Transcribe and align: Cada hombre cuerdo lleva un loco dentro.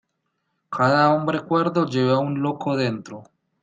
Cada 0.71 1.13
hombre 1.13 1.41
cuerdo 1.41 1.85
lleva 1.85 2.17
un 2.17 2.41
loco 2.41 2.75
dentro. 2.75 3.21